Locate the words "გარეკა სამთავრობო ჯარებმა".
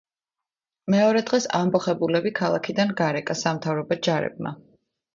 3.05-4.61